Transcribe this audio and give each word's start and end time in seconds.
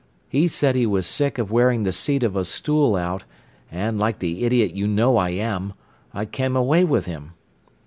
He 0.29 0.47
said 0.47 0.73
he 0.73 0.87
was 0.87 1.05
sick 1.05 1.37
of 1.37 1.51
wearing 1.51 1.83
the 1.83 1.91
seat 1.93 2.23
of 2.23 2.35
a 2.35 2.43
stool 2.43 2.95
out, 2.95 3.23
and, 3.71 3.99
like 3.99 4.17
the 4.17 4.43
idiot 4.45 4.71
you 4.73 4.87
know 4.87 5.15
I 5.15 5.29
am, 5.29 5.73
I 6.11 6.25
came 6.25 6.55
away 6.55 6.83
with 6.83 7.05
him. 7.05 7.33